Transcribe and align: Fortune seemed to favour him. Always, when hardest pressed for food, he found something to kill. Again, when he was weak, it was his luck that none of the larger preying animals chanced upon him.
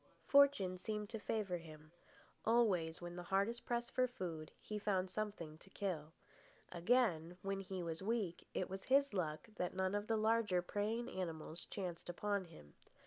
Fortune 0.25 0.79
seemed 0.79 1.11
to 1.11 1.19
favour 1.19 1.57
him. 1.59 1.91
Always, 2.43 3.03
when 3.03 3.15
hardest 3.19 3.65
pressed 3.67 3.91
for 3.91 4.07
food, 4.07 4.51
he 4.59 4.79
found 4.79 5.11
something 5.11 5.59
to 5.59 5.69
kill. 5.69 6.11
Again, 6.71 7.37
when 7.43 7.59
he 7.59 7.83
was 7.83 8.01
weak, 8.01 8.47
it 8.55 8.67
was 8.67 8.85
his 8.85 9.13
luck 9.13 9.49
that 9.57 9.75
none 9.75 9.93
of 9.93 10.07
the 10.07 10.17
larger 10.17 10.63
preying 10.63 11.07
animals 11.07 11.67
chanced 11.67 12.09
upon 12.09 12.45
him. 12.45 12.73